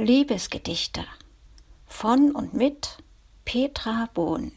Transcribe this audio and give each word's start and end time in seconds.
Liebesgedichte 0.00 1.04
von 1.84 2.30
und 2.30 2.54
mit 2.54 2.98
Petra 3.44 4.08
Bohn. 4.14 4.52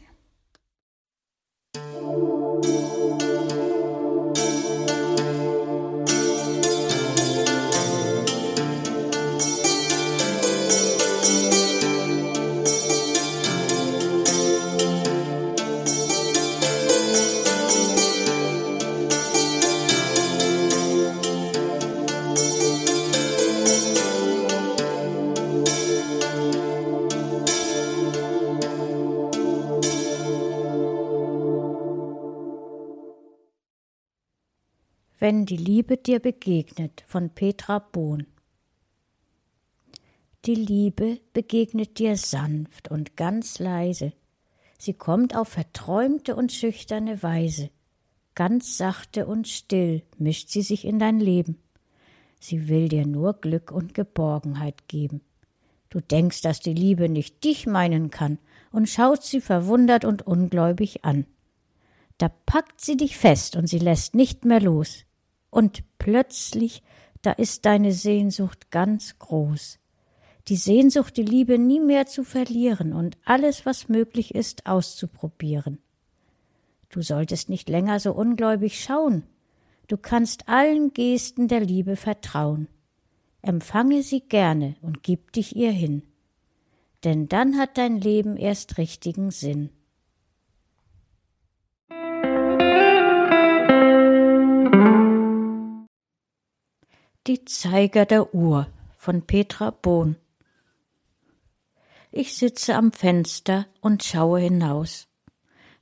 Wenn 35.22 35.46
die 35.46 35.56
Liebe 35.56 35.98
dir 35.98 36.18
begegnet 36.18 37.04
von 37.06 37.30
Petra 37.30 37.78
Bohn. 37.78 38.26
Die 40.46 40.56
Liebe 40.56 41.20
begegnet 41.32 42.00
dir 42.00 42.16
sanft 42.16 42.90
und 42.90 43.16
ganz 43.16 43.60
leise. 43.60 44.14
Sie 44.80 44.94
kommt 44.94 45.36
auf 45.36 45.46
verträumte 45.46 46.34
und 46.34 46.50
schüchterne 46.50 47.22
Weise. 47.22 47.70
Ganz 48.34 48.76
sachte 48.76 49.26
und 49.26 49.46
still 49.46 50.02
mischt 50.18 50.48
sie 50.48 50.62
sich 50.62 50.84
in 50.84 50.98
dein 50.98 51.20
Leben. 51.20 51.56
Sie 52.40 52.66
will 52.66 52.88
dir 52.88 53.06
nur 53.06 53.34
Glück 53.34 53.70
und 53.70 53.94
Geborgenheit 53.94 54.88
geben. 54.88 55.20
Du 55.88 56.00
denkst, 56.00 56.40
dass 56.40 56.58
die 56.58 56.74
Liebe 56.74 57.08
nicht 57.08 57.44
dich 57.44 57.68
meinen 57.68 58.10
kann 58.10 58.38
und 58.72 58.88
schaust 58.88 59.22
sie 59.22 59.40
verwundert 59.40 60.04
und 60.04 60.26
ungläubig 60.26 61.04
an. 61.04 61.26
Da 62.18 62.28
packt 62.28 62.80
sie 62.80 62.96
dich 62.96 63.16
fest 63.16 63.54
und 63.54 63.68
sie 63.68 63.78
lässt 63.78 64.16
nicht 64.16 64.44
mehr 64.44 64.60
los 64.60 65.04
und 65.52 65.84
plötzlich, 65.98 66.82
da 67.20 67.30
ist 67.30 67.66
deine 67.66 67.92
Sehnsucht 67.92 68.72
ganz 68.72 69.18
groß. 69.20 69.78
Die 70.48 70.56
Sehnsucht, 70.56 71.16
die 71.16 71.22
Liebe 71.22 71.58
nie 71.58 71.78
mehr 71.78 72.06
zu 72.06 72.24
verlieren 72.24 72.92
und 72.92 73.16
alles, 73.24 73.64
was 73.64 73.88
möglich 73.88 74.34
ist, 74.34 74.66
auszuprobieren. 74.66 75.78
Du 76.88 77.02
solltest 77.02 77.48
nicht 77.48 77.68
länger 77.68 78.00
so 78.00 78.12
ungläubig 78.12 78.82
schauen. 78.82 79.24
Du 79.86 79.96
kannst 79.96 80.48
allen 80.48 80.94
Gesten 80.94 81.48
der 81.48 81.60
Liebe 81.60 81.96
vertrauen. 81.96 82.66
Empfange 83.42 84.02
sie 84.02 84.20
gerne 84.20 84.76
und 84.80 85.02
gib 85.02 85.32
dich 85.32 85.54
ihr 85.54 85.70
hin. 85.70 86.02
Denn 87.04 87.28
dann 87.28 87.58
hat 87.58 87.76
dein 87.76 88.00
Leben 88.00 88.36
erst 88.36 88.78
richtigen 88.78 89.30
Sinn. 89.30 89.70
Die 97.32 97.46
Zeiger 97.46 98.04
der 98.04 98.34
Uhr 98.34 98.66
von 98.98 99.22
Petra 99.22 99.70
Bohn. 99.70 100.16
Ich 102.10 102.36
sitze 102.36 102.74
am 102.74 102.92
Fenster 102.92 103.64
und 103.80 104.04
schaue 104.04 104.38
hinaus. 104.38 105.08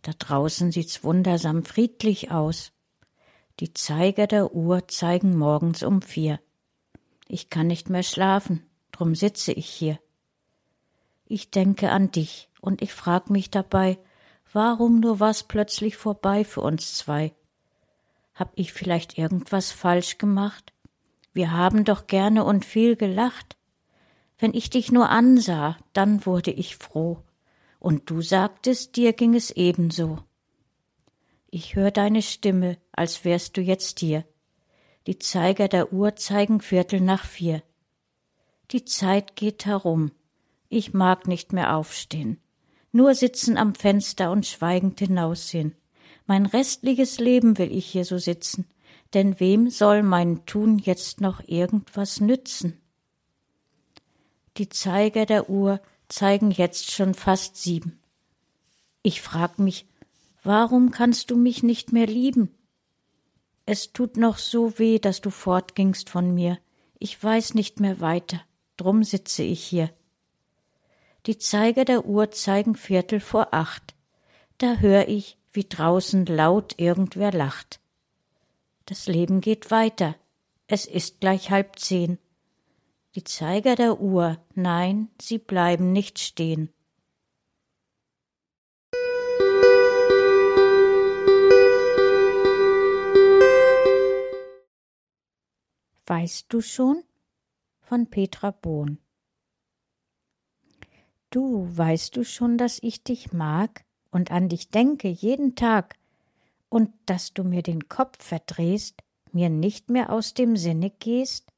Da 0.02 0.12
draußen 0.16 0.70
sieht's 0.70 1.02
wundersam 1.02 1.64
friedlich 1.64 2.30
aus. 2.30 2.70
Die 3.58 3.74
Zeiger 3.74 4.28
der 4.28 4.54
Uhr 4.54 4.86
zeigen 4.86 5.36
morgens 5.36 5.82
um 5.82 6.02
vier. 6.02 6.38
Ich 7.26 7.50
kann 7.50 7.66
nicht 7.66 7.90
mehr 7.90 8.04
schlafen, 8.04 8.64
drum 8.92 9.16
sitze 9.16 9.50
ich 9.50 9.66
hier. 9.66 9.98
Ich 11.24 11.50
denke 11.50 11.90
an 11.90 12.12
dich 12.12 12.48
und 12.60 12.80
ich 12.80 12.92
frag 12.92 13.28
mich 13.28 13.50
dabei, 13.50 13.98
warum 14.52 15.00
nur 15.00 15.18
war's 15.18 15.42
plötzlich 15.42 15.96
vorbei 15.96 16.44
für 16.44 16.60
uns 16.60 16.94
zwei? 16.94 17.34
Hab 18.36 18.52
ich 18.54 18.72
vielleicht 18.72 19.18
irgendwas 19.18 19.72
falsch 19.72 20.16
gemacht? 20.16 20.72
Wir 21.32 21.52
haben 21.52 21.84
doch 21.84 22.06
gerne 22.06 22.44
und 22.44 22.64
viel 22.64 22.96
gelacht. 22.96 23.56
Wenn 24.38 24.54
ich 24.54 24.70
dich 24.70 24.90
nur 24.90 25.10
ansah, 25.10 25.76
dann 25.92 26.26
wurde 26.26 26.50
ich 26.50 26.76
froh. 26.76 27.22
Und 27.78 28.10
du 28.10 28.20
sagtest, 28.20 28.96
dir 28.96 29.12
ging 29.12 29.34
es 29.34 29.50
ebenso. 29.50 30.18
Ich 31.50 31.76
hör 31.76 31.90
deine 31.90 32.22
Stimme, 32.22 32.78
als 32.92 33.24
wärst 33.24 33.56
du 33.56 33.60
jetzt 33.60 34.00
hier. 34.00 34.24
Die 35.06 35.18
Zeiger 35.18 35.68
der 35.68 35.92
Uhr 35.92 36.16
zeigen 36.16 36.60
Viertel 36.60 37.00
nach 37.00 37.24
vier. 37.24 37.62
Die 38.70 38.84
Zeit 38.84 39.36
geht 39.36 39.66
herum. 39.66 40.12
Ich 40.68 40.92
mag 40.92 41.26
nicht 41.26 41.52
mehr 41.52 41.76
aufstehen. 41.76 42.38
Nur 42.92 43.14
sitzen 43.14 43.56
am 43.56 43.74
Fenster 43.74 44.30
und 44.30 44.46
schweigend 44.46 44.98
hinaussehen. 45.00 45.74
Mein 46.26 46.46
restliches 46.46 47.18
Leben 47.18 47.58
will 47.58 47.72
ich 47.72 47.86
hier 47.86 48.04
so 48.04 48.18
sitzen 48.18 48.66
denn 49.14 49.40
wem 49.40 49.70
soll 49.70 50.02
mein 50.02 50.46
Tun 50.46 50.78
jetzt 50.78 51.20
noch 51.20 51.42
irgendwas 51.46 52.20
nützen? 52.20 52.80
Die 54.56 54.68
Zeiger 54.68 55.26
der 55.26 55.48
Uhr 55.48 55.80
zeigen 56.08 56.50
jetzt 56.50 56.90
schon 56.90 57.14
fast 57.14 57.56
sieben. 57.56 57.98
Ich 59.02 59.22
frag 59.22 59.58
mich, 59.58 59.86
warum 60.42 60.90
kannst 60.90 61.30
du 61.30 61.36
mich 61.36 61.62
nicht 61.62 61.92
mehr 61.92 62.06
lieben? 62.06 62.54
Es 63.66 63.92
tut 63.92 64.16
noch 64.16 64.38
so 64.38 64.78
weh, 64.78 64.98
dass 64.98 65.20
du 65.20 65.30
fortgingst 65.30 66.10
von 66.10 66.34
mir. 66.34 66.58
Ich 66.98 67.22
weiß 67.22 67.54
nicht 67.54 67.80
mehr 67.80 68.00
weiter, 68.00 68.40
drum 68.76 69.04
sitze 69.04 69.42
ich 69.42 69.62
hier. 69.62 69.90
Die 71.26 71.38
Zeiger 71.38 71.84
der 71.84 72.06
Uhr 72.06 72.30
zeigen 72.30 72.74
Viertel 72.74 73.20
vor 73.20 73.48
acht. 73.52 73.94
Da 74.58 74.76
hör 74.76 75.08
ich, 75.08 75.38
wie 75.52 75.64
draußen 75.64 76.26
laut 76.26 76.74
irgendwer 76.78 77.32
lacht. 77.32 77.79
Das 78.90 79.06
Leben 79.06 79.40
geht 79.40 79.70
weiter. 79.70 80.16
Es 80.66 80.84
ist 80.84 81.20
gleich 81.20 81.52
halb 81.52 81.78
zehn. 81.78 82.18
Die 83.14 83.22
Zeiger 83.22 83.76
der 83.76 84.00
Uhr, 84.00 84.44
nein, 84.56 85.10
sie 85.22 85.38
bleiben 85.38 85.92
nicht 85.92 86.18
stehen. 86.18 86.72
Weißt 96.06 96.52
du 96.52 96.60
schon? 96.60 97.04
von 97.82 98.10
Petra 98.10 98.50
Bohn. 98.50 98.98
Du 101.30 101.68
weißt 101.76 102.16
du 102.16 102.24
schon, 102.24 102.58
dass 102.58 102.82
ich 102.82 103.04
dich 103.04 103.32
mag 103.32 103.84
und 104.10 104.32
an 104.32 104.48
dich 104.48 104.70
denke 104.70 105.06
jeden 105.06 105.54
Tag, 105.54 105.99
und 106.70 106.90
dass 107.04 107.34
du 107.34 107.44
mir 107.44 107.62
den 107.62 107.88
Kopf 107.88 108.24
verdrehst, 108.24 109.02
mir 109.32 109.50
nicht 109.50 109.90
mehr 109.90 110.10
aus 110.10 110.32
dem 110.32 110.56
Sinne 110.56 110.90
gehst? 110.90 111.52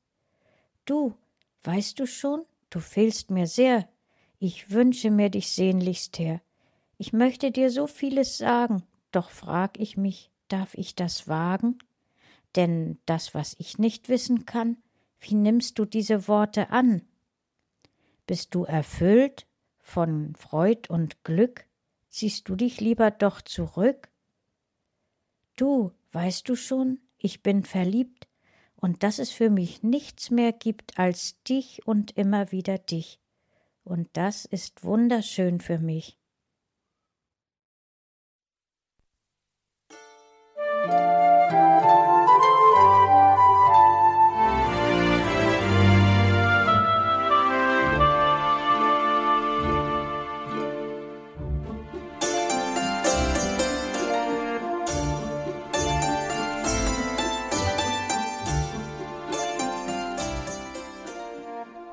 Du, 0.85 1.15
weißt 1.63 2.01
du 2.01 2.07
schon, 2.07 2.43
du 2.71 2.81
fehlst 2.81 3.31
mir 3.31 3.47
sehr, 3.47 3.89
ich 4.41 4.73
wünsche 4.73 5.13
mir 5.13 5.31
dich 5.31 5.53
sehnlichst 5.53 6.19
her. 6.19 6.41
Ich 6.99 7.13
möchte 7.13 7.53
dir 7.53 7.71
so 7.71 7.87
vieles 7.87 8.39
sagen, 8.39 8.83
doch 9.13 9.31
frag 9.31 9.79
ich 9.79 9.97
mich, 9.97 10.33
darf 10.49 10.75
ich 10.75 10.97
das 10.97 11.29
wagen? 11.29 11.79
Denn 12.57 12.99
das, 13.07 13.35
was 13.35 13.55
ich 13.59 13.79
nicht 13.79 14.09
wissen 14.09 14.45
kann, 14.47 14.79
wie 15.21 15.35
nimmst 15.35 15.79
du 15.79 15.85
diese 15.85 16.27
Worte 16.27 16.71
an? 16.71 17.03
Bist 18.27 18.55
du 18.55 18.65
erfüllt 18.65 19.47
von 19.81 20.35
Freud 20.37 20.89
und 20.89 21.23
Glück? 21.23 21.67
Ziehst 22.09 22.49
du 22.49 22.57
dich 22.57 22.81
lieber 22.81 23.11
doch 23.11 23.41
zurück? 23.43 24.12
Du, 25.57 25.93
weißt 26.13 26.49
du 26.49 26.57
schon, 26.57 27.01
ich 27.19 27.43
bin 27.43 27.65
verliebt 27.65 28.29
und 28.77 29.03
dass 29.03 29.19
es 29.19 29.31
für 29.31 29.51
mich 29.51 29.83
nichts 29.83 30.31
mehr 30.31 30.53
gibt 30.53 30.99
als 30.99 31.43
dich 31.45 31.87
und 31.87 32.17
immer 32.17 32.53
wieder 32.53 32.79
dich. 32.79 33.21
Und 33.85 34.09
das 34.15 34.45
ist 34.45 34.85
wunderschön 34.85 35.61
für 35.61 35.79
mich. 35.79 36.19